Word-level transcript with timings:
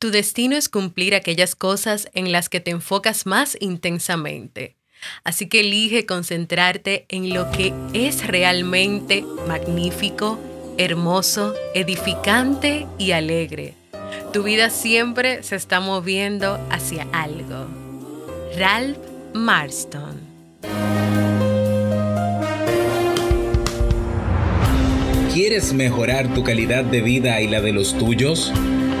Tu 0.00 0.10
destino 0.10 0.56
es 0.56 0.70
cumplir 0.70 1.14
aquellas 1.14 1.54
cosas 1.54 2.08
en 2.14 2.32
las 2.32 2.48
que 2.48 2.58
te 2.58 2.70
enfocas 2.70 3.26
más 3.26 3.54
intensamente. 3.60 4.76
Así 5.24 5.46
que 5.46 5.60
elige 5.60 6.06
concentrarte 6.06 7.04
en 7.10 7.34
lo 7.34 7.50
que 7.50 7.74
es 7.92 8.26
realmente 8.26 9.26
magnífico, 9.46 10.40
hermoso, 10.78 11.54
edificante 11.74 12.86
y 12.96 13.10
alegre. 13.10 13.74
Tu 14.32 14.42
vida 14.42 14.70
siempre 14.70 15.42
se 15.42 15.56
está 15.56 15.80
moviendo 15.80 16.58
hacia 16.70 17.06
algo. 17.12 17.66
Ralph 18.56 18.96
Marston 19.34 20.18
¿Quieres 25.34 25.74
mejorar 25.74 26.32
tu 26.32 26.42
calidad 26.42 26.84
de 26.84 27.02
vida 27.02 27.42
y 27.42 27.48
la 27.48 27.60
de 27.60 27.72
los 27.72 27.96
tuyos? 27.98 28.50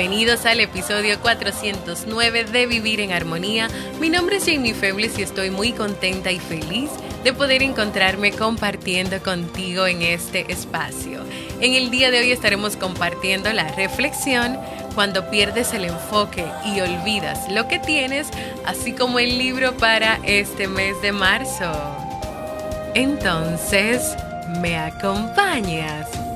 Bienvenidos 0.00 0.46
al 0.46 0.60
episodio 0.60 1.20
409 1.20 2.44
de 2.44 2.66
Vivir 2.66 3.00
en 3.00 3.12
Armonía. 3.12 3.68
Mi 4.00 4.08
nombre 4.08 4.36
es 4.36 4.46
Jamie 4.46 4.72
Febles 4.72 5.18
y 5.18 5.22
estoy 5.22 5.50
muy 5.50 5.72
contenta 5.72 6.32
y 6.32 6.38
feliz 6.38 6.88
de 7.22 7.34
poder 7.34 7.62
encontrarme 7.62 8.32
compartiendo 8.32 9.22
contigo 9.22 9.86
en 9.86 10.00
este 10.00 10.50
espacio. 10.50 11.20
En 11.60 11.74
el 11.74 11.90
día 11.90 12.10
de 12.10 12.20
hoy 12.20 12.32
estaremos 12.32 12.76
compartiendo 12.76 13.52
la 13.52 13.72
reflexión 13.72 14.58
cuando 14.94 15.28
pierdes 15.28 15.74
el 15.74 15.84
enfoque 15.84 16.46
y 16.64 16.80
olvidas 16.80 17.52
lo 17.52 17.68
que 17.68 17.78
tienes, 17.78 18.28
así 18.64 18.94
como 18.94 19.18
el 19.18 19.36
libro 19.36 19.76
para 19.76 20.18
este 20.24 20.66
mes 20.66 20.94
de 21.02 21.12
marzo. 21.12 21.70
Entonces, 22.94 24.16
¿me 24.62 24.78
acompañas? 24.78 26.29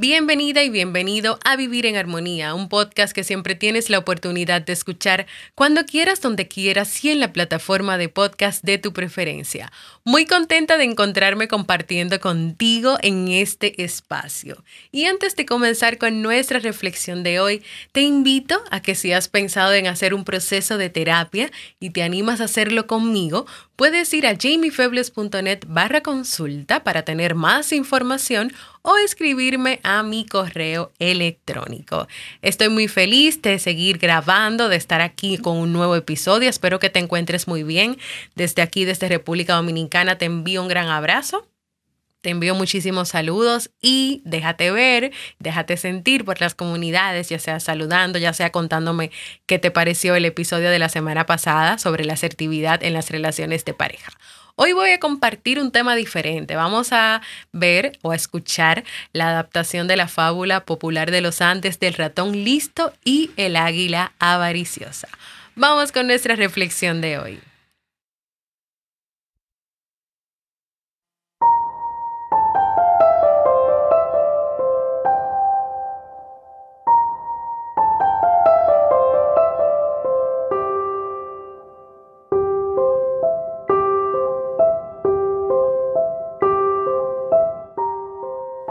Bienvenida 0.00 0.62
y 0.62 0.70
bienvenido 0.70 1.38
a 1.44 1.56
Vivir 1.56 1.84
en 1.84 1.96
Armonía, 1.96 2.54
un 2.54 2.70
podcast 2.70 3.12
que 3.12 3.22
siempre 3.22 3.54
tienes 3.54 3.90
la 3.90 3.98
oportunidad 3.98 4.62
de 4.62 4.72
escuchar 4.72 5.26
cuando 5.54 5.84
quieras, 5.84 6.22
donde 6.22 6.48
quieras 6.48 7.04
y 7.04 7.10
en 7.10 7.20
la 7.20 7.34
plataforma 7.34 7.98
de 7.98 8.08
podcast 8.08 8.64
de 8.64 8.78
tu 8.78 8.94
preferencia. 8.94 9.70
Muy 10.02 10.24
contenta 10.24 10.78
de 10.78 10.84
encontrarme 10.84 11.48
compartiendo 11.48 12.18
contigo 12.18 12.96
en 13.02 13.28
este 13.28 13.84
espacio. 13.84 14.64
Y 14.90 15.04
antes 15.04 15.36
de 15.36 15.44
comenzar 15.44 15.98
con 15.98 16.22
nuestra 16.22 16.60
reflexión 16.60 17.22
de 17.22 17.38
hoy, 17.38 17.62
te 17.92 18.00
invito 18.00 18.58
a 18.70 18.80
que 18.80 18.94
si 18.94 19.12
has 19.12 19.28
pensado 19.28 19.74
en 19.74 19.86
hacer 19.86 20.14
un 20.14 20.24
proceso 20.24 20.78
de 20.78 20.88
terapia 20.88 21.50
y 21.78 21.90
te 21.90 22.02
animas 22.02 22.40
a 22.40 22.44
hacerlo 22.44 22.86
conmigo, 22.86 23.44
puedes 23.76 24.14
ir 24.14 24.26
a 24.26 24.34
jamiefebles.net 24.34 25.60
barra 25.66 26.02
consulta 26.02 26.84
para 26.84 27.02
tener 27.02 27.34
más 27.34 27.70
información 27.74 28.50
o 28.82 28.96
escribirme 28.96 29.80
a 29.82 30.02
mi 30.02 30.26
correo 30.26 30.92
electrónico. 30.98 32.08
Estoy 32.42 32.68
muy 32.68 32.88
feliz 32.88 33.42
de 33.42 33.58
seguir 33.58 33.98
grabando, 33.98 34.68
de 34.68 34.76
estar 34.76 35.00
aquí 35.00 35.38
con 35.38 35.56
un 35.56 35.72
nuevo 35.72 35.96
episodio. 35.96 36.48
Espero 36.48 36.78
que 36.78 36.90
te 36.90 36.98
encuentres 36.98 37.48
muy 37.48 37.62
bien. 37.62 37.98
Desde 38.34 38.62
aquí, 38.62 38.84
desde 38.84 39.08
República 39.08 39.54
Dominicana, 39.54 40.18
te 40.18 40.24
envío 40.24 40.62
un 40.62 40.68
gran 40.68 40.88
abrazo. 40.88 41.46
Te 42.20 42.28
envío 42.28 42.54
muchísimos 42.54 43.08
saludos 43.08 43.70
y 43.80 44.20
déjate 44.26 44.70
ver, 44.70 45.10
déjate 45.38 45.78
sentir 45.78 46.26
por 46.26 46.38
las 46.38 46.54
comunidades, 46.54 47.30
ya 47.30 47.38
sea 47.38 47.60
saludando, 47.60 48.18
ya 48.18 48.34
sea 48.34 48.52
contándome 48.52 49.10
qué 49.46 49.58
te 49.58 49.70
pareció 49.70 50.14
el 50.14 50.26
episodio 50.26 50.68
de 50.68 50.78
la 50.78 50.90
semana 50.90 51.24
pasada 51.24 51.78
sobre 51.78 52.04
la 52.04 52.12
asertividad 52.12 52.82
en 52.82 52.92
las 52.92 53.08
relaciones 53.08 53.64
de 53.64 53.72
pareja. 53.72 54.12
Hoy 54.56 54.72
voy 54.72 54.90
a 54.90 55.00
compartir 55.00 55.60
un 55.60 55.70
tema 55.70 55.94
diferente. 55.94 56.56
Vamos 56.56 56.92
a 56.92 57.22
ver 57.52 57.98
o 58.02 58.12
a 58.12 58.16
escuchar 58.16 58.84
la 59.12 59.28
adaptación 59.30 59.88
de 59.88 59.96
la 59.96 60.08
fábula 60.08 60.64
popular 60.64 61.10
de 61.10 61.20
los 61.20 61.40
Andes 61.40 61.80
del 61.80 61.94
ratón 61.94 62.32
listo 62.32 62.92
y 63.04 63.30
el 63.36 63.56
águila 63.56 64.12
avariciosa. 64.18 65.08
Vamos 65.56 65.92
con 65.92 66.06
nuestra 66.06 66.36
reflexión 66.36 67.00
de 67.00 67.18
hoy. 67.18 67.49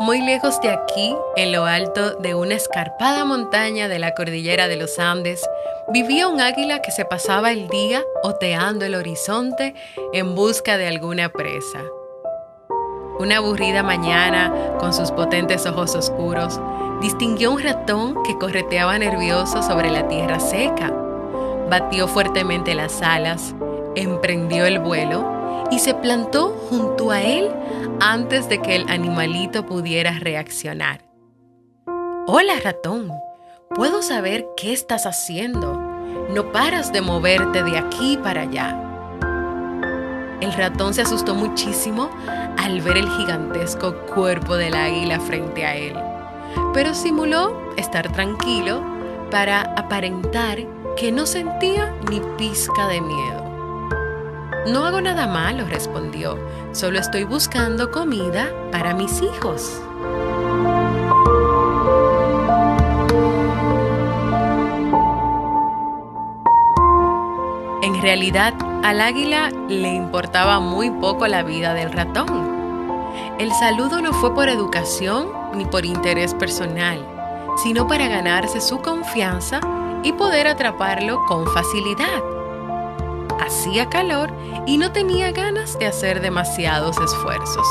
Muy 0.09 0.21
lejos 0.21 0.59
de 0.61 0.71
aquí, 0.71 1.15
en 1.35 1.51
lo 1.51 1.65
alto 1.65 2.15
de 2.15 2.33
una 2.33 2.55
escarpada 2.55 3.25
montaña 3.25 3.87
de 3.87 3.99
la 3.99 4.15
cordillera 4.15 4.67
de 4.67 4.75
los 4.75 4.97
Andes, 4.97 5.47
vivía 5.89 6.27
un 6.27 6.41
águila 6.41 6.81
que 6.81 6.89
se 6.89 7.05
pasaba 7.05 7.51
el 7.51 7.67
día 7.67 8.01
oteando 8.23 8.85
el 8.85 8.95
horizonte 8.95 9.75
en 10.11 10.33
busca 10.33 10.79
de 10.79 10.87
alguna 10.87 11.29
presa. 11.29 11.83
Una 13.19 13.37
aburrida 13.37 13.83
mañana, 13.83 14.51
con 14.79 14.95
sus 14.95 15.11
potentes 15.11 15.67
ojos 15.67 15.93
oscuros, 15.93 16.59
distinguió 17.01 17.51
un 17.51 17.61
ratón 17.61 18.23
que 18.23 18.35
correteaba 18.35 18.97
nervioso 18.97 19.61
sobre 19.61 19.91
la 19.91 20.07
tierra 20.07 20.39
seca. 20.39 20.91
Batió 21.69 22.07
fuertemente 22.07 22.73
las 22.73 23.03
alas, 23.03 23.53
emprendió 23.93 24.65
el 24.65 24.79
vuelo 24.79 25.38
y 25.72 25.80
se 25.80 25.94
plantó 25.94 26.50
junto 26.69 27.12
a 27.12 27.22
él 27.22 27.50
antes 28.00 28.50
de 28.50 28.62
que 28.62 28.75
el 28.75 28.90
animalito 28.90 29.66
pudiera 29.66 30.18
reaccionar. 30.19 31.06
Hola 32.28 32.53
ratón, 32.63 33.12
¿puedo 33.75 34.01
saber 34.01 34.48
qué 34.57 34.74
estás 34.74 35.06
haciendo? 35.06 35.75
No 36.33 36.51
paras 36.51 36.92
de 36.92 37.01
moverte 37.01 37.63
de 37.63 37.77
aquí 37.77 38.18
para 38.18 38.42
allá. 38.42 38.86
El 40.42 40.54
ratón 40.54 40.94
se 40.94 41.01
asustó 41.01 41.36
muchísimo 41.36 42.10
al 42.57 42.81
ver 42.81 42.98
el 42.98 43.10
gigantesco 43.10 43.95
cuerpo 44.13 44.56
del 44.56 44.74
águila 44.74 45.19
frente 45.19 45.65
a 45.65 45.75
él, 45.75 45.95
pero 46.74 46.94
simuló 46.94 47.74
estar 47.77 48.12
tranquilo 48.12 48.81
para 49.31 49.62
aparentar 49.75 50.60
que 50.95 51.12
no 51.12 51.25
sentía 51.25 51.94
ni 52.10 52.22
pizca 52.38 52.88
de 52.88 53.01
miedo. 53.01 53.49
No 54.67 54.85
hago 54.85 55.01
nada 55.01 55.25
malo, 55.25 55.65
respondió. 55.65 56.38
Solo 56.73 57.00
estoy 57.00 57.23
buscando 57.23 57.91
comida 57.91 58.51
para 58.71 58.94
mis 58.94 59.21
hijos. 59.21 59.81
En 67.81 68.01
realidad, 68.01 68.53
al 68.83 69.01
águila 69.01 69.50
le 69.67 69.94
importaba 69.94 70.59
muy 70.59 70.91
poco 70.91 71.27
la 71.27 71.44
vida 71.44 71.73
del 71.73 71.91
ratón. 71.91 72.50
El 73.39 73.51
saludo 73.53 74.01
no 74.01 74.13
fue 74.13 74.33
por 74.33 74.50
educación 74.50 75.29
ni 75.53 75.65
por 75.65 75.85
interés 75.85 76.33
personal, 76.33 77.05
sino 77.63 77.88
para 77.88 78.07
ganarse 78.07 78.62
su 78.62 78.81
confianza 78.81 79.62
y 80.03 80.13
poder 80.13 80.47
atraparlo 80.47 81.25
con 81.27 81.47
facilidad. 81.47 82.38
Hacía 83.39 83.89
calor 83.89 84.31
y 84.65 84.77
no 84.77 84.91
tenía 84.91 85.31
ganas 85.31 85.77
de 85.80 85.88
hacer 85.88 86.21
demasiados 86.21 86.97
esfuerzos. 86.97 87.68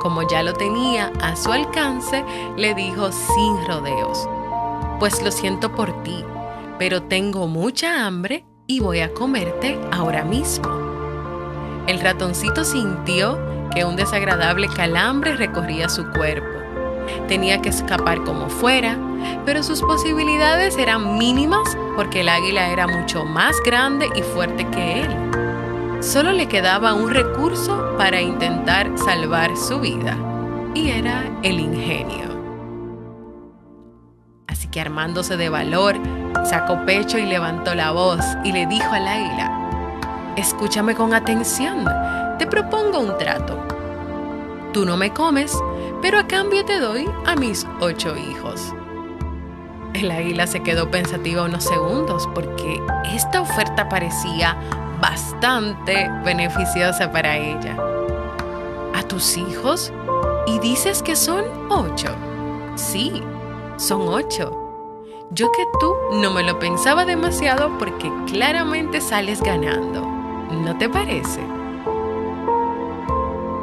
Como 0.00 0.26
ya 0.28 0.42
lo 0.42 0.54
tenía 0.54 1.12
a 1.20 1.36
su 1.36 1.52
alcance, 1.52 2.24
le 2.56 2.74
dijo 2.74 3.10
sin 3.12 3.66
rodeos, 3.66 4.28
pues 4.98 5.22
lo 5.22 5.30
siento 5.30 5.72
por 5.72 6.02
ti, 6.02 6.24
pero 6.78 7.02
tengo 7.02 7.46
mucha 7.46 8.06
hambre 8.06 8.44
y 8.66 8.80
voy 8.80 9.00
a 9.00 9.12
comerte 9.12 9.78
ahora 9.90 10.24
mismo. 10.24 10.68
El 11.86 12.00
ratoncito 12.00 12.64
sintió 12.64 13.38
que 13.74 13.84
un 13.84 13.96
desagradable 13.96 14.68
calambre 14.68 15.36
recorría 15.36 15.88
su 15.88 16.08
cuerpo. 16.10 16.58
Tenía 17.28 17.60
que 17.60 17.70
escapar 17.70 18.22
como 18.24 18.48
fuera, 18.48 18.96
pero 19.44 19.62
sus 19.62 19.82
posibilidades 19.82 20.76
eran 20.78 21.18
mínimas 21.18 21.76
porque 22.00 22.22
el 22.22 22.30
águila 22.30 22.70
era 22.70 22.86
mucho 22.86 23.26
más 23.26 23.54
grande 23.62 24.08
y 24.14 24.22
fuerte 24.22 24.66
que 24.70 25.02
él. 25.02 26.02
Solo 26.02 26.32
le 26.32 26.48
quedaba 26.48 26.94
un 26.94 27.10
recurso 27.10 27.94
para 27.98 28.22
intentar 28.22 28.96
salvar 28.96 29.54
su 29.54 29.80
vida, 29.80 30.16
y 30.74 30.92
era 30.92 31.30
el 31.42 31.60
ingenio. 31.60 32.24
Así 34.46 34.66
que 34.68 34.80
armándose 34.80 35.36
de 35.36 35.50
valor, 35.50 35.96
sacó 36.46 36.86
pecho 36.86 37.18
y 37.18 37.26
levantó 37.26 37.74
la 37.74 37.90
voz 37.90 38.24
y 38.44 38.52
le 38.52 38.64
dijo 38.64 38.90
al 38.90 39.06
águila, 39.06 40.32
escúchame 40.36 40.94
con 40.94 41.12
atención, 41.12 41.84
te 42.38 42.46
propongo 42.46 42.98
un 42.98 43.18
trato. 43.18 43.62
Tú 44.72 44.86
no 44.86 44.96
me 44.96 45.12
comes, 45.12 45.54
pero 46.00 46.18
a 46.18 46.26
cambio 46.26 46.64
te 46.64 46.80
doy 46.80 47.10
a 47.26 47.36
mis 47.36 47.66
ocho 47.78 48.16
hijos. 48.16 48.72
El 49.94 50.10
águila 50.10 50.46
se 50.46 50.62
quedó 50.62 50.90
pensativa 50.90 51.42
unos 51.42 51.64
segundos 51.64 52.28
porque 52.34 52.80
esta 53.12 53.40
oferta 53.40 53.88
parecía 53.88 54.56
bastante 55.00 56.08
beneficiosa 56.24 57.10
para 57.10 57.36
ella. 57.36 57.76
¿A 58.94 59.02
tus 59.02 59.36
hijos? 59.36 59.92
¿Y 60.46 60.58
dices 60.60 61.02
que 61.02 61.16
son 61.16 61.44
ocho? 61.70 62.14
Sí, 62.76 63.22
son 63.76 64.08
ocho. 64.08 64.56
Yo 65.30 65.50
que 65.52 65.64
tú 65.78 65.94
no 66.14 66.30
me 66.30 66.42
lo 66.42 66.58
pensaba 66.58 67.04
demasiado 67.04 67.76
porque 67.78 68.10
claramente 68.26 69.00
sales 69.00 69.40
ganando. 69.42 70.02
¿No 70.50 70.76
te 70.78 70.88
parece? 70.88 71.40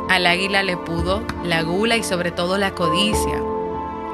Al 0.10 0.26
águila 0.26 0.64
le 0.64 0.78
pudo 0.78 1.24
la 1.44 1.64
gula 1.64 1.98
y 1.98 2.04
sobre 2.04 2.32
todo 2.32 2.58
la 2.58 2.72
codicia. 2.72 3.42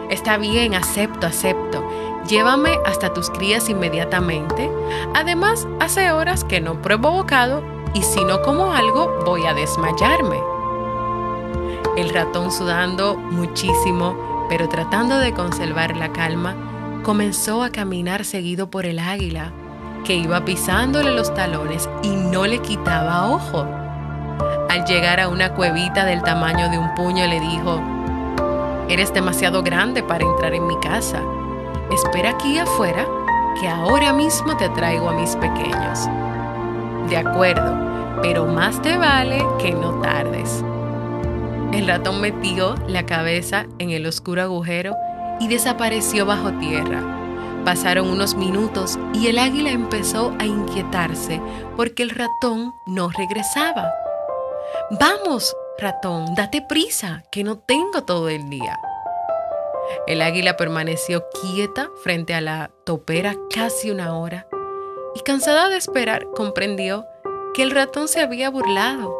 Está 0.09 0.37
bien, 0.37 0.75
acepto, 0.75 1.27
acepto. 1.27 1.83
Llévame 2.27 2.77
hasta 2.85 3.13
tus 3.13 3.29
crías 3.29 3.69
inmediatamente. 3.69 4.69
Además, 5.13 5.67
hace 5.79 6.11
horas 6.11 6.43
que 6.43 6.61
no 6.61 6.81
pruebo 6.81 7.11
bocado 7.11 7.63
y 7.93 8.01
si 8.01 8.23
no 8.23 8.41
como 8.41 8.73
algo 8.73 9.23
voy 9.25 9.45
a 9.45 9.53
desmayarme. 9.53 10.37
El 11.97 12.09
ratón 12.09 12.51
sudando 12.51 13.15
muchísimo, 13.15 14.47
pero 14.49 14.67
tratando 14.67 15.19
de 15.19 15.33
conservar 15.33 15.95
la 15.95 16.11
calma, 16.11 16.55
comenzó 17.03 17.61
a 17.61 17.69
caminar 17.69 18.25
seguido 18.25 18.69
por 18.69 18.85
el 18.85 18.99
águila, 18.99 19.51
que 20.03 20.15
iba 20.15 20.43
pisándole 20.43 21.11
los 21.11 21.33
talones 21.33 21.89
y 22.01 22.09
no 22.09 22.45
le 22.45 22.59
quitaba 22.59 23.29
ojo. 23.29 23.65
Al 24.69 24.85
llegar 24.85 25.19
a 25.19 25.27
una 25.27 25.53
cuevita 25.53 26.05
del 26.05 26.23
tamaño 26.23 26.69
de 26.69 26.79
un 26.79 26.95
puño 26.95 27.27
le 27.27 27.39
dijo, 27.39 27.79
Eres 28.89 29.13
demasiado 29.13 29.63
grande 29.63 30.03
para 30.03 30.25
entrar 30.25 30.53
en 30.53 30.67
mi 30.67 30.77
casa. 30.79 31.21
Espera 31.91 32.31
aquí 32.31 32.57
afuera, 32.57 33.07
que 33.59 33.67
ahora 33.67 34.13
mismo 34.13 34.57
te 34.57 34.69
traigo 34.69 35.09
a 35.09 35.13
mis 35.13 35.35
pequeños. 35.35 36.07
De 37.09 37.17
acuerdo, 37.17 38.21
pero 38.21 38.45
más 38.45 38.81
te 38.81 38.97
vale 38.97 39.45
que 39.59 39.71
no 39.71 39.99
tardes. 40.01 40.63
El 41.71 41.87
ratón 41.87 42.21
metió 42.21 42.75
la 42.87 43.05
cabeza 43.05 43.65
en 43.79 43.89
el 43.89 44.05
oscuro 44.05 44.41
agujero 44.43 44.95
y 45.39 45.47
desapareció 45.47 46.25
bajo 46.25 46.51
tierra. 46.53 47.01
Pasaron 47.65 48.09
unos 48.09 48.35
minutos 48.35 48.99
y 49.13 49.27
el 49.27 49.39
águila 49.39 49.71
empezó 49.71 50.33
a 50.39 50.45
inquietarse 50.45 51.41
porque 51.75 52.03
el 52.03 52.09
ratón 52.09 52.75
no 52.85 53.09
regresaba. 53.09 53.89
Vamos, 54.99 55.55
ratón, 55.77 56.35
date 56.35 56.61
prisa, 56.67 57.23
que 57.31 57.43
no 57.43 57.57
tengo 57.57 58.03
todo 58.03 58.29
el 58.29 58.49
día. 58.49 58.79
El 60.07 60.21
águila 60.21 60.55
permaneció 60.57 61.25
quieta 61.41 61.89
frente 62.03 62.33
a 62.33 62.41
la 62.41 62.71
topera 62.85 63.35
casi 63.53 63.91
una 63.91 64.17
hora 64.17 64.47
y 65.15 65.19
cansada 65.21 65.69
de 65.69 65.77
esperar 65.77 66.27
comprendió 66.35 67.05
que 67.53 67.63
el 67.63 67.71
ratón 67.71 68.07
se 68.07 68.21
había 68.21 68.49
burlado. 68.49 69.15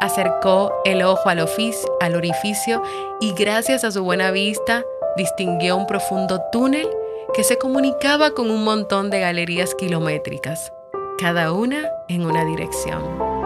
Acercó 0.00 0.72
el 0.84 1.02
ojo 1.02 1.28
al, 1.28 1.44
al 2.00 2.14
orificio 2.14 2.82
y 3.20 3.32
gracias 3.32 3.82
a 3.84 3.90
su 3.90 4.04
buena 4.04 4.30
vista 4.30 4.84
distinguió 5.16 5.76
un 5.76 5.86
profundo 5.86 6.40
túnel 6.52 6.88
que 7.34 7.42
se 7.42 7.58
comunicaba 7.58 8.30
con 8.30 8.50
un 8.50 8.62
montón 8.62 9.10
de 9.10 9.20
galerías 9.20 9.74
kilométricas, 9.74 10.72
cada 11.18 11.52
una 11.52 11.90
en 12.08 12.24
una 12.24 12.44
dirección. 12.44 13.37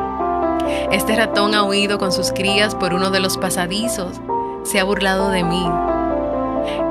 Este 0.92 1.16
ratón 1.16 1.54
ha 1.54 1.62
huido 1.62 1.96
con 1.96 2.12
sus 2.12 2.32
crías 2.32 2.74
por 2.74 2.92
uno 2.92 3.08
de 3.08 3.18
los 3.18 3.38
pasadizos. 3.38 4.20
Se 4.62 4.78
ha 4.78 4.84
burlado 4.84 5.30
de 5.30 5.42
mí. 5.42 5.66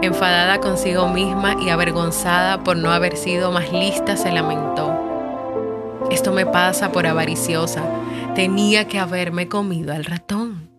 Enfadada 0.02 0.60
consigo 0.60 1.08
misma 1.08 1.56
y 1.62 1.70
avergonzada 1.70 2.64
por 2.64 2.78
no 2.78 2.92
haber 2.92 3.16
sido 3.16 3.52
más 3.52 3.72
lista, 3.72 4.18
se 4.18 4.32
lamentó. 4.32 4.92
Esto 6.10 6.32
me 6.32 6.48
pasa 6.48 6.92
por 6.92 7.06
avariciosa. 7.06 7.84
Tenía 8.34 8.88
que 8.88 8.98
haberme 8.98 9.48
comido 9.48 9.94
al 9.94 10.06
ratón. 10.06 10.72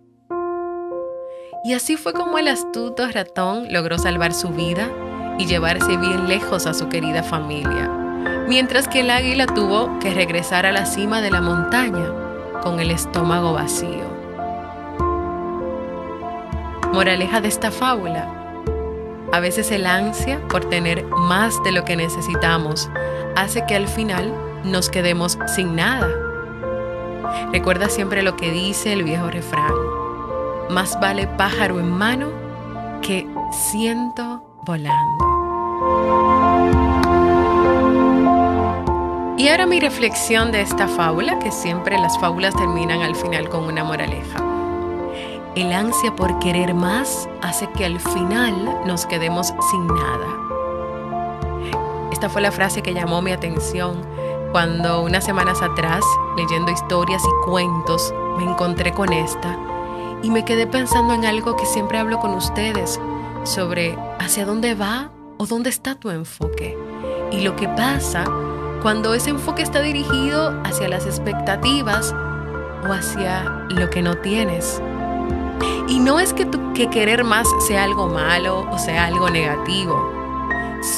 Y 1.64 1.74
así 1.74 1.96
fue 1.96 2.14
como 2.14 2.38
el 2.38 2.48
astuto 2.48 3.08
ratón 3.08 3.72
logró 3.72 3.98
salvar 3.98 4.34
su 4.34 4.48
vida 4.48 4.90
y 5.38 5.46
llevarse 5.46 5.96
bien 5.96 6.26
lejos 6.26 6.66
a 6.66 6.74
su 6.74 6.88
querida 6.88 7.22
familia, 7.22 7.88
mientras 8.48 8.88
que 8.88 9.00
el 9.00 9.10
águila 9.10 9.46
tuvo 9.46 10.00
que 10.00 10.12
regresar 10.12 10.66
a 10.66 10.72
la 10.72 10.86
cima 10.86 11.20
de 11.20 11.30
la 11.30 11.40
montaña 11.40 12.21
con 12.62 12.81
el 12.81 12.91
estómago 12.91 13.53
vacío. 13.53 14.11
Moraleja 16.93 17.41
de 17.41 17.49
esta 17.49 17.70
fábula. 17.70 18.29
A 19.32 19.41
veces 19.41 19.70
el 19.70 19.87
ansia 19.87 20.41
por 20.49 20.67
tener 20.67 21.05
más 21.06 21.63
de 21.65 21.72
lo 21.72 21.84
que 21.84 21.96
necesitamos 21.96 22.91
hace 23.34 23.65
que 23.67 23.75
al 23.75 23.89
final 23.89 24.32
nos 24.65 24.91
quedemos 24.91 25.39
sin 25.55 25.77
nada. 25.77 26.08
Recuerda 27.53 27.89
siempre 27.89 28.22
lo 28.22 28.36
que 28.36 28.51
dice 28.51 28.93
el 28.93 29.05
viejo 29.05 29.31
refrán. 29.31 29.72
Más 30.70 30.98
vale 31.01 31.27
pájaro 31.27 31.81
en 31.81 31.91
mano 31.91 32.29
que 33.01 33.27
ciento 33.51 34.44
volando. 34.65 36.81
Y 39.43 39.49
ahora 39.49 39.67
mi 39.67 39.81
reflexión 39.81 40.53
de 40.53 40.61
esta 40.61 40.87
fábula, 40.87 41.41
que 41.41 41.51
siempre 41.51 41.99
las 41.99 42.17
fábulas 42.20 42.55
terminan 42.55 43.03
al 43.03 43.17
final 43.17 43.49
con 43.49 43.65
una 43.65 43.82
moraleja. 43.82 44.39
El 45.56 45.72
ansia 45.72 46.15
por 46.15 46.39
querer 46.39 46.75
más 46.75 47.29
hace 47.41 47.69
que 47.72 47.84
al 47.84 47.99
final 47.99 48.82
nos 48.87 49.05
quedemos 49.05 49.53
sin 49.69 49.84
nada. 49.89 50.29
Esta 52.13 52.29
fue 52.29 52.41
la 52.41 52.53
frase 52.53 52.82
que 52.82 52.94
llamó 52.94 53.20
mi 53.20 53.32
atención 53.32 54.01
cuando 54.53 55.03
unas 55.03 55.25
semanas 55.25 55.61
atrás, 55.61 56.05
leyendo 56.37 56.70
historias 56.70 57.25
y 57.25 57.44
cuentos, 57.44 58.15
me 58.39 58.44
encontré 58.44 58.94
con 58.94 59.13
esta 59.13 59.58
y 60.22 60.31
me 60.31 60.44
quedé 60.44 60.69
pensando 60.69 61.15
en 61.15 61.25
algo 61.25 61.56
que 61.56 61.67
siempre 61.67 61.99
hablo 61.99 62.20
con 62.20 62.32
ustedes 62.34 63.01
sobre 63.43 63.99
hacia 64.20 64.46
dónde 64.46 64.77
va 64.77 65.11
o 65.39 65.46
dónde 65.46 65.70
está 65.70 65.96
tu 65.96 66.11
enfoque 66.11 66.79
y 67.32 67.41
lo 67.41 67.56
que 67.56 67.67
pasa 67.67 68.25
cuando 68.82 69.15
ese 69.15 69.31
enfoque 69.31 69.62
está 69.62 69.81
dirigido 69.81 70.60
hacia 70.65 70.89
las 70.89 71.06
expectativas 71.06 72.12
o 72.86 72.93
hacia 72.93 73.44
lo 73.70 73.89
que 73.91 74.03
no 74.03 74.17
tienes. 74.17 74.82
Y 75.89 76.01
no 76.01 76.19
es 76.19 76.32
que, 76.32 76.48
que 76.74 76.91
querer 76.91 77.22
más 77.22 77.46
sea 77.67 77.84
algo 77.84 78.08
malo 78.08 78.69
o 78.70 78.79
sea 78.79 79.06
algo 79.06 79.31
negativo. 79.31 80.10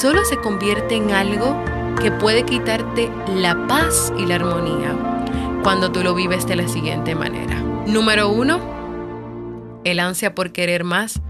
Solo 0.00 0.25
se 0.25 0.38
convierte 0.38 0.95
en 0.95 1.12
algo 1.12 1.55
que 2.00 2.11
puede 2.11 2.45
quitarte 2.45 3.11
la 3.35 3.67
paz 3.67 4.12
y 4.19 4.25
la 4.25 4.37
armonía 4.37 4.97
cuando 5.62 5.93
tú 5.93 6.03
lo 6.03 6.14
vives 6.14 6.47
de 6.47 6.57
la 6.57 6.69
siguiente 6.69 7.14
manera. 7.14 7.61
Número 7.87 8.31
uno, 8.31 8.61
el 9.85 10.00
ansia 10.00 10.35
por 10.35 10.53
querer 10.53 10.85
más 10.85 11.21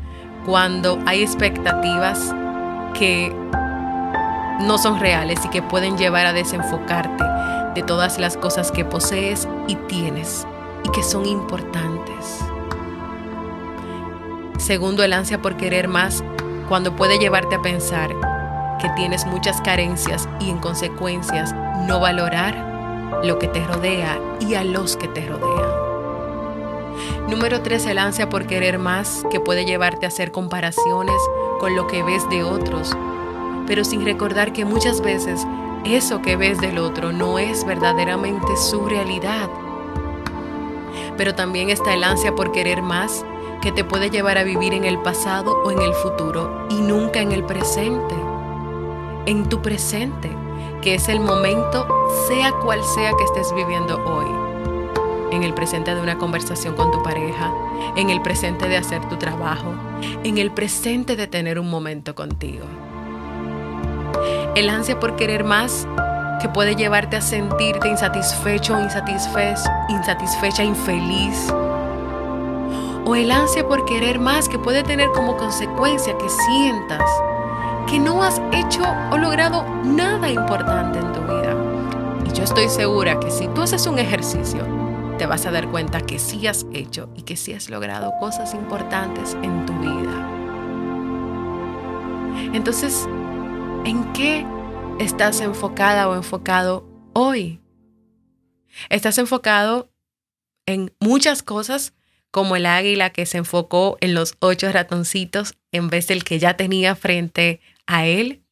cuando 0.46 1.00
hay 1.06 1.22
expectativas 1.22 2.34
que 2.96 3.34
no 4.60 4.78
son 4.78 5.00
reales 5.00 5.44
y 5.44 5.48
que 5.48 5.62
pueden 5.62 5.98
llevar 5.98 6.26
a 6.26 6.32
desenfocarte 6.32 7.24
de 7.74 7.82
todas 7.82 8.18
las 8.18 8.36
cosas 8.36 8.70
que 8.70 8.84
posees 8.84 9.48
y 9.66 9.74
tienes 9.74 10.46
y 10.84 10.90
que 10.90 11.02
son 11.02 11.26
importantes. 11.26 12.40
Segundo, 14.58 15.02
el 15.02 15.12
ansia 15.12 15.42
por 15.42 15.56
querer 15.56 15.88
más 15.88 16.22
cuando 16.68 16.94
puede 16.96 17.18
llevarte 17.18 17.56
a 17.56 17.62
pensar 17.62 18.10
que 18.80 18.88
tienes 18.90 19.26
muchas 19.26 19.60
carencias 19.60 20.28
y 20.40 20.50
en 20.50 20.58
consecuencias 20.58 21.54
no 21.86 22.00
valorar 22.00 22.54
lo 23.24 23.38
que 23.38 23.48
te 23.48 23.64
rodea 23.66 24.18
y 24.40 24.54
a 24.54 24.64
los 24.64 24.96
que 24.96 25.08
te 25.08 25.26
rodean. 25.26 25.84
Número 27.28 27.62
3, 27.62 27.86
el 27.86 27.98
ansia 27.98 28.28
por 28.28 28.46
querer 28.46 28.78
más 28.78 29.24
que 29.30 29.40
puede 29.40 29.64
llevarte 29.64 30.06
a 30.06 30.08
hacer 30.08 30.30
comparaciones 30.30 31.16
con 31.58 31.74
lo 31.74 31.86
que 31.86 32.02
ves 32.02 32.28
de 32.30 32.44
otros, 32.44 32.96
pero 33.66 33.84
sin 33.84 34.04
recordar 34.04 34.52
que 34.52 34.64
muchas 34.64 35.00
veces 35.00 35.46
eso 35.84 36.22
que 36.22 36.36
ves 36.36 36.60
del 36.60 36.78
otro 36.78 37.12
no 37.12 37.38
es 37.38 37.64
verdaderamente 37.64 38.56
su 38.56 38.86
realidad. 38.86 39.50
Pero 41.16 41.34
también 41.34 41.70
está 41.70 41.94
el 41.94 42.04
ansia 42.04 42.34
por 42.34 42.52
querer 42.52 42.82
más 42.82 43.24
que 43.60 43.72
te 43.72 43.84
puede 43.84 44.10
llevar 44.10 44.36
a 44.36 44.44
vivir 44.44 44.74
en 44.74 44.84
el 44.84 44.98
pasado 44.98 45.56
o 45.64 45.70
en 45.70 45.80
el 45.80 45.94
futuro 45.94 46.66
y 46.68 46.80
nunca 46.80 47.20
en 47.20 47.32
el 47.32 47.44
presente. 47.44 48.14
En 49.26 49.48
tu 49.48 49.62
presente, 49.62 50.30
que 50.82 50.94
es 50.94 51.08
el 51.08 51.20
momento, 51.20 51.86
sea 52.28 52.52
cual 52.52 52.84
sea 52.94 53.12
que 53.16 53.24
estés 53.24 53.54
viviendo 53.54 53.96
hoy. 54.04 54.26
En 55.34 55.42
el 55.42 55.54
presente 55.54 55.94
de 55.94 56.00
una 56.02 56.18
conversación 56.18 56.74
con 56.74 56.90
tu 56.90 57.02
pareja, 57.02 57.52
en 57.96 58.10
el 58.10 58.20
presente 58.20 58.68
de 58.68 58.76
hacer 58.76 59.08
tu 59.08 59.16
trabajo, 59.16 59.72
en 60.22 60.36
el 60.36 60.50
presente 60.50 61.16
de 61.16 61.26
tener 61.26 61.58
un 61.58 61.70
momento 61.70 62.14
contigo. 62.14 62.66
El 64.54 64.70
ansia 64.70 65.00
por 65.00 65.16
querer 65.16 65.42
más 65.42 65.84
que 66.40 66.48
puede 66.48 66.76
llevarte 66.76 67.16
a 67.16 67.20
sentirte 67.20 67.88
insatisfecho, 67.88 68.78
insatisfecha, 69.88 70.62
infeliz. 70.62 71.52
O 73.04 73.16
el 73.16 73.32
ansia 73.32 73.66
por 73.66 73.84
querer 73.84 74.20
más 74.20 74.48
que 74.48 74.58
puede 74.60 74.84
tener 74.84 75.10
como 75.10 75.36
consecuencia 75.36 76.16
que 76.16 76.28
sientas 76.28 77.02
que 77.88 77.98
no 77.98 78.22
has 78.22 78.40
hecho 78.52 78.82
o 79.10 79.18
logrado 79.18 79.64
nada 79.84 80.30
importante 80.30 81.00
en 81.00 81.12
tu 81.12 81.20
vida. 81.20 81.56
Y 82.24 82.32
yo 82.32 82.44
estoy 82.44 82.68
segura 82.68 83.18
que 83.18 83.32
si 83.32 83.48
tú 83.48 83.62
haces 83.62 83.88
un 83.88 83.98
ejercicio, 83.98 84.60
te 85.18 85.26
vas 85.26 85.46
a 85.46 85.50
dar 85.50 85.68
cuenta 85.68 86.00
que 86.00 86.20
sí 86.20 86.46
has 86.46 86.64
hecho 86.72 87.08
y 87.16 87.22
que 87.22 87.36
sí 87.36 87.52
has 87.52 87.70
logrado 87.70 88.12
cosas 88.20 88.54
importantes 88.54 89.36
en 89.42 89.66
tu 89.66 89.72
vida. 89.80 90.30
Entonces, 92.52 93.08
¿en 93.84 94.12
qué 94.14 94.46
estás 94.98 95.40
enfocada 95.40 96.08
o 96.08 96.14
enfocado 96.14 96.88
hoy? 97.12 97.60
Estás 98.88 99.18
enfocado 99.18 99.92
en 100.66 100.92
muchas 101.00 101.42
cosas 101.42 101.92
como 102.30 102.56
el 102.56 102.66
águila 102.66 103.10
que 103.10 103.26
se 103.26 103.38
enfocó 103.38 103.98
en 104.00 104.14
los 104.14 104.36
ocho 104.40 104.72
ratoncitos 104.72 105.54
en 105.70 105.88
vez 105.88 106.06
del 106.06 106.24
que 106.24 106.38
ya 106.38 106.56
tenía 106.56 106.96
frente 106.96 107.60
a 107.86 108.06
él. 108.06 108.42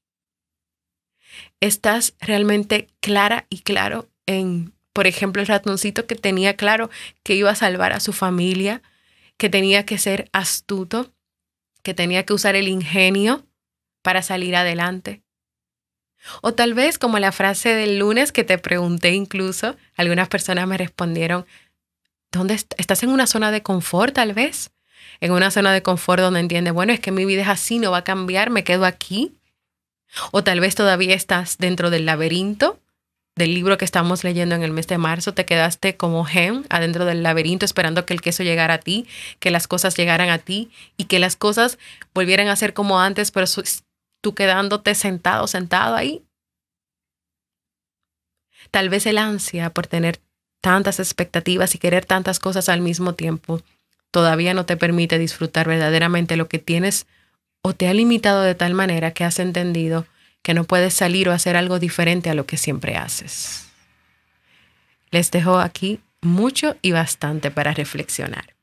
Estás 1.61 2.15
realmente 2.21 2.89
clara 3.01 3.47
y 3.49 3.61
claro 3.61 4.11
en, 4.27 4.75
por 4.93 5.07
ejemplo, 5.07 5.41
el 5.41 5.49
ratoncito 5.49 6.07
que 6.07 6.15
tenía 6.15 6.57
claro 6.57 6.91
que 7.23 7.35
iba 7.35 7.51
a 7.51 7.57
salvar 7.57 7.93
a 7.93 8.01
su 8.01 8.13
familia, 8.13 8.83
que 9.39 9.49
tenía 9.49 9.87
que 9.87 9.97
ser 9.97 10.29
astuto, 10.33 11.15
que 11.83 11.95
tenía 11.95 12.25
que 12.25 12.35
usar 12.35 12.55
el 12.55 12.69
ingenio 12.69 13.47
para 14.03 14.23
salir 14.23 14.57
adelante. 14.57 15.23
O 16.41 16.55
tal 16.55 16.75
vez 16.75 16.99
como 16.99 17.19
la 17.19 17.33
frase 17.33 17.71
del 17.71 17.99
lunes 17.99 18.33
que 18.33 18.45
te 18.45 18.59
pregunté 18.59 19.13
incluso, 19.13 19.77
algunas 19.97 20.29
personas 20.29 20.67
me 20.69 20.79
respondieron, 20.79 21.47
¿dónde 22.31 22.55
estás 22.55 23.03
en 23.03 23.11
una 23.11 23.27
zona 23.27 23.51
de 23.51 23.63
confort 23.63 24.15
tal 24.15 24.33
vez? 24.33 24.71
En 25.21 25.33
una 25.33 25.51
zona 25.51 25.73
de 25.73 25.83
confort 25.83 26.23
donde 26.23 26.41
entiendes, 26.41 26.73
bueno, 26.73 26.93
es 26.93 27.01
que 27.01 27.11
mi 27.11 27.25
vida 27.25 27.43
es 27.43 27.49
así, 27.49 27.79
no 27.79 27.91
va 27.91 27.99
a 27.99 28.05
cambiar, 28.05 28.51
me 28.51 28.65
quedo 28.65 28.85
aquí. 28.85 29.33
O 30.31 30.45
tal 30.45 30.61
vez 30.61 30.75
todavía 30.75 31.15
estás 31.15 31.59
dentro 31.59 31.91
del 31.91 32.07
laberinto 32.07 32.79
del 33.35 33.55
libro 33.55 33.79
que 33.79 33.85
estamos 33.85 34.25
leyendo 34.25 34.55
en 34.55 34.63
el 34.63 34.73
mes 34.73 34.87
de 34.87 34.99
marzo, 34.99 35.33
te 35.33 35.47
quedaste 35.47 35.97
como 35.97 36.27
Hem 36.29 36.65
adentro 36.69 37.05
del 37.05 37.23
laberinto 37.23 37.65
esperando 37.65 38.05
que 38.05 38.13
el 38.13 38.21
queso 38.21 38.43
llegara 38.43 38.75
a 38.75 38.79
ti, 38.79 39.07
que 39.39 39.51
las 39.51 39.67
cosas 39.67 39.97
llegaran 39.97 40.29
a 40.29 40.39
ti 40.39 40.71
y 40.97 41.05
que 41.05 41.19
las 41.19 41.37
cosas 41.37 41.79
volvieran 42.15 42.49
a 42.49 42.57
ser 42.57 42.75
como 42.75 43.01
antes, 43.01 43.31
pero 43.31 43.47
tú 44.23 44.35
quedándote 44.35 44.95
sentado, 44.95 45.47
sentado 45.47 45.95
ahí. 45.95 46.25
Tal 48.71 48.89
vez 48.89 49.05
el 49.05 49.19
ansia 49.19 49.69
por 49.69 49.87
tener 49.87 50.19
tantas 50.63 50.99
expectativas 51.01 51.75
y 51.75 51.79
querer 51.79 52.07
tantas 52.07 52.39
cosas 52.39 52.71
al 52.71 52.81
mismo 52.81 53.15
tiempo 53.15 53.61
todavía 54.11 54.55
no 54.55 54.65
te 54.65 54.77
permite 54.77 55.19
disfrutar 55.19 55.67
verdaderamente 55.67 56.37
lo 56.37 56.49
que 56.49 56.59
tienes 56.59 57.07
o 57.63 57.75
te 57.75 57.89
ha 57.89 57.95
limitado 57.95 58.43
de 58.43 58.55
tal 58.55 58.75
manera 58.75 59.11
que 59.11 59.25
has 59.25 59.39
entendido 59.39 60.07
que 60.43 60.55
no 60.55 60.65
puedes 60.65 60.95
salir 60.95 61.29
o 61.29 61.33
hacer 61.33 61.57
algo 61.57 61.79
diferente 61.79 62.31
a 62.31 62.35
lo 62.35 62.47
que 62.47 62.57
siempre 62.57 62.97
haces. 62.97 63.69
Les 65.11 65.31
dejo 65.31 65.59
aquí 65.59 66.01
mucho 66.21 66.77
y 66.83 66.93
bastante 66.93 67.51
para 67.51 67.73
reflexionar. 67.73 68.55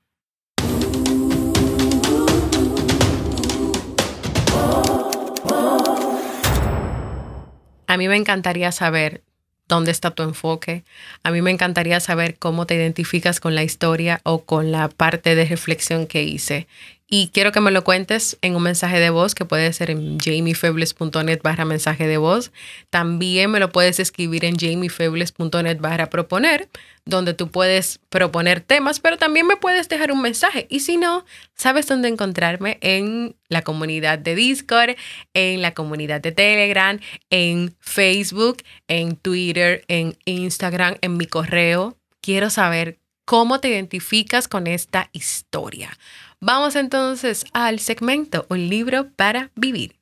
A 7.89 7.97
mí 7.97 8.07
me 8.07 8.17
encantaría 8.17 8.71
saber 8.71 9.23
dónde 9.67 9.89
está 9.89 10.11
tu 10.11 10.21
enfoque. 10.21 10.83
A 11.23 11.31
mí 11.31 11.41
me 11.41 11.49
encantaría 11.49 11.99
saber 11.99 12.37
cómo 12.37 12.67
te 12.67 12.75
identificas 12.75 13.39
con 13.39 13.55
la 13.55 13.63
historia 13.63 14.21
o 14.23 14.43
con 14.43 14.71
la 14.71 14.89
parte 14.89 15.33
de 15.33 15.45
reflexión 15.45 16.05
que 16.05 16.21
hice. 16.21 16.67
Y 17.07 17.29
quiero 17.29 17.51
que 17.51 17.61
me 17.61 17.71
lo 17.71 17.83
cuentes 17.83 18.37
en 18.43 18.55
un 18.55 18.61
mensaje 18.61 18.99
de 18.99 19.09
voz 19.09 19.33
que 19.33 19.43
puede 19.43 19.73
ser 19.73 19.89
en 19.89 20.19
jamiefebles.net 20.19 21.41
barra 21.41 21.65
mensaje 21.65 22.05
de 22.05 22.17
voz. 22.17 22.51
También 22.91 23.49
me 23.49 23.59
lo 23.59 23.71
puedes 23.71 23.99
escribir 23.99 24.45
en 24.45 24.55
jamiefebles.net 24.55 25.79
barra 25.79 26.11
proponer, 26.11 26.69
donde 27.09 27.33
tú 27.33 27.49
puedes 27.49 27.99
proponer 28.09 28.61
temas, 28.61 28.99
pero 28.99 29.17
también 29.17 29.47
me 29.47 29.57
puedes 29.57 29.89
dejar 29.89 30.11
un 30.11 30.21
mensaje. 30.21 30.67
Y 30.69 30.81
si 30.81 30.97
no, 30.97 31.25
sabes 31.55 31.87
dónde 31.87 32.07
encontrarme 32.07 32.77
en 32.81 33.35
la 33.47 33.61
comunidad 33.61 34.19
de 34.19 34.35
Discord, 34.35 34.95
en 35.33 35.61
la 35.61 35.73
comunidad 35.73 36.21
de 36.21 36.31
Telegram, 36.31 36.99
en 37.29 37.75
Facebook, 37.79 38.63
en 38.87 39.15
Twitter, 39.15 39.83
en 39.87 40.17
Instagram, 40.25 40.95
en 41.01 41.17
mi 41.17 41.25
correo. 41.25 41.97
Quiero 42.21 42.49
saber 42.49 42.99
cómo 43.25 43.59
te 43.59 43.69
identificas 43.69 44.47
con 44.47 44.67
esta 44.67 45.09
historia. 45.11 45.97
Vamos 46.41 46.75
entonces 46.75 47.45
al 47.53 47.79
segmento 47.79 48.45
Un 48.49 48.69
libro 48.69 49.09
para 49.15 49.51
vivir. 49.55 49.98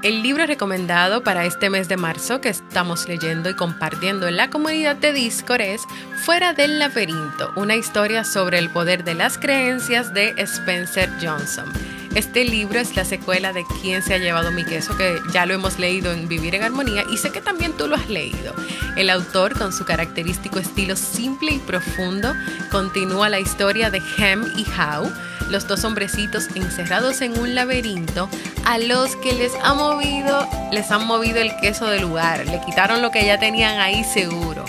El 0.00 0.22
libro 0.22 0.46
recomendado 0.46 1.24
para 1.24 1.44
este 1.44 1.70
mes 1.70 1.88
de 1.88 1.96
marzo 1.96 2.40
que 2.40 2.50
estamos 2.50 3.08
leyendo 3.08 3.50
y 3.50 3.54
compartiendo 3.54 4.28
en 4.28 4.36
la 4.36 4.48
comunidad 4.48 4.94
de 4.94 5.12
Discord 5.12 5.60
es 5.60 5.82
Fuera 6.24 6.52
del 6.52 6.78
laberinto, 6.78 7.50
una 7.56 7.74
historia 7.74 8.22
sobre 8.22 8.58
el 8.58 8.70
poder 8.70 9.02
de 9.02 9.14
las 9.14 9.38
creencias 9.38 10.14
de 10.14 10.34
Spencer 10.38 11.10
Johnson. 11.20 11.97
Este 12.14 12.44
libro 12.44 12.80
es 12.80 12.96
la 12.96 13.04
secuela 13.04 13.52
de 13.52 13.64
Quién 13.80 14.02
se 14.02 14.14
ha 14.14 14.18
llevado 14.18 14.50
mi 14.50 14.64
queso, 14.64 14.96
que 14.96 15.18
ya 15.32 15.46
lo 15.46 15.54
hemos 15.54 15.78
leído 15.78 16.12
en 16.12 16.26
Vivir 16.26 16.54
en 16.54 16.62
Armonía 16.62 17.04
y 17.12 17.16
sé 17.16 17.30
que 17.30 17.40
también 17.40 17.72
tú 17.74 17.86
lo 17.86 17.96
has 17.96 18.08
leído. 18.08 18.54
El 18.96 19.10
autor, 19.10 19.56
con 19.56 19.72
su 19.72 19.84
característico 19.84 20.58
estilo 20.58 20.96
simple 20.96 21.52
y 21.52 21.58
profundo, 21.58 22.34
continúa 22.70 23.28
la 23.28 23.40
historia 23.40 23.90
de 23.90 24.02
Hem 24.16 24.44
y 24.56 24.64
How, 24.64 25.12
los 25.50 25.68
dos 25.68 25.84
hombrecitos 25.84 26.48
encerrados 26.54 27.20
en 27.20 27.38
un 27.38 27.54
laberinto 27.54 28.28
a 28.64 28.78
los 28.78 29.14
que 29.16 29.32
les 29.34 29.52
ha 29.62 29.74
movido, 29.74 30.46
les 30.72 30.90
han 30.90 31.06
movido 31.06 31.38
el 31.40 31.54
queso 31.60 31.86
del 31.86 32.02
lugar, 32.02 32.46
le 32.46 32.60
quitaron 32.66 33.02
lo 33.02 33.10
que 33.10 33.24
ya 33.24 33.38
tenían 33.38 33.78
ahí 33.80 34.02
seguro. 34.04 34.64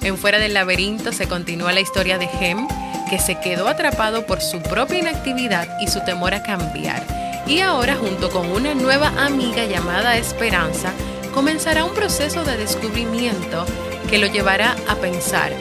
En 0.00 0.18
Fuera 0.18 0.38
del 0.38 0.54
Laberinto 0.54 1.12
se 1.12 1.28
continúa 1.28 1.72
la 1.72 1.80
historia 1.80 2.18
de 2.18 2.28
Hem, 2.40 2.66
que 3.08 3.18
se 3.18 3.36
quedó 3.36 3.68
atrapado 3.68 4.26
por 4.26 4.40
su 4.40 4.60
propia 4.60 4.98
inactividad 4.98 5.66
y 5.80 5.88
su 5.88 6.00
temor 6.04 6.34
a 6.34 6.42
cambiar. 6.42 7.02
Y 7.46 7.60
ahora, 7.60 7.96
junto 7.96 8.30
con 8.30 8.50
una 8.50 8.74
nueva 8.74 9.08
amiga 9.24 9.64
llamada 9.64 10.16
Esperanza, 10.16 10.92
comenzará 11.34 11.84
un 11.84 11.94
proceso 11.94 12.44
de 12.44 12.56
descubrimiento 12.56 13.66
que 14.08 14.18
lo 14.18 14.26
llevará 14.26 14.76
a 14.88 14.94
pensar 14.96 15.52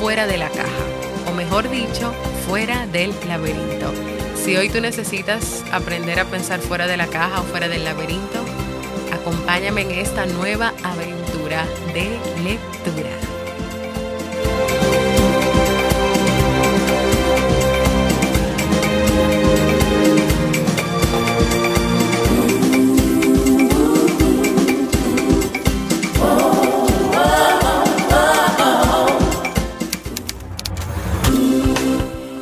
fuera 0.00 0.26
de 0.26 0.38
la 0.38 0.48
caja, 0.48 0.84
o 1.28 1.34
mejor 1.34 1.70
dicho, 1.70 2.12
fuera 2.46 2.86
del 2.86 3.12
laberinto. 3.26 3.92
Si 4.36 4.56
hoy 4.56 4.68
tú 4.68 4.80
necesitas 4.80 5.64
aprender 5.72 6.18
a 6.18 6.24
pensar 6.24 6.60
fuera 6.60 6.86
de 6.86 6.96
la 6.96 7.06
caja 7.06 7.40
o 7.40 7.44
fuera 7.44 7.68
del 7.68 7.84
laberinto, 7.84 8.44
acompáñame 9.12 9.82
en 9.82 9.90
esta 9.92 10.26
nueva 10.26 10.72
aventura 10.82 11.66
de 11.92 12.18
lectura. 12.42 13.37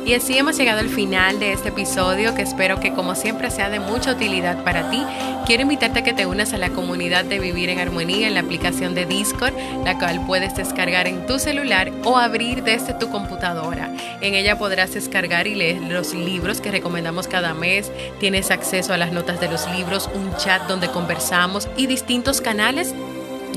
Y 0.07 0.13
así 0.13 0.37
hemos 0.37 0.57
llegado 0.57 0.79
al 0.79 0.87
final 0.87 1.37
de 1.37 1.51
este 1.51 1.67
episodio 1.67 2.33
que 2.33 2.41
espero 2.41 2.79
que 2.79 2.93
como 2.93 3.13
siempre 3.13 3.51
sea 3.51 3.69
de 3.69 3.81
mucha 3.81 4.13
utilidad 4.13 4.63
para 4.63 4.89
ti. 4.89 5.03
Quiero 5.45 5.63
invitarte 5.63 5.99
a 5.99 6.03
que 6.03 6.13
te 6.13 6.25
unas 6.25 6.53
a 6.53 6.57
la 6.57 6.69
comunidad 6.69 7.25
de 7.25 7.39
Vivir 7.39 7.67
en 7.67 7.79
Armonía 7.79 8.29
en 8.29 8.35
la 8.35 8.39
aplicación 8.39 8.95
de 8.95 9.05
Discord, 9.05 9.53
la 9.83 9.99
cual 9.99 10.25
puedes 10.25 10.55
descargar 10.55 11.07
en 11.07 11.25
tu 11.25 11.39
celular 11.39 11.91
o 12.05 12.17
abrir 12.17 12.63
desde 12.63 12.93
tu 12.93 13.09
computadora. 13.09 13.93
En 14.21 14.33
ella 14.33 14.57
podrás 14.57 14.93
descargar 14.93 15.45
y 15.45 15.55
leer 15.55 15.81
los 15.81 16.13
libros 16.13 16.61
que 16.61 16.71
recomendamos 16.71 17.27
cada 17.27 17.53
mes. 17.53 17.91
Tienes 18.17 18.49
acceso 18.49 18.93
a 18.93 18.97
las 18.97 19.11
notas 19.11 19.41
de 19.41 19.49
los 19.49 19.69
libros, 19.71 20.09
un 20.15 20.33
chat 20.37 20.69
donde 20.69 20.87
conversamos 20.87 21.67
y 21.75 21.87
distintos 21.87 22.39
canales 22.39 22.95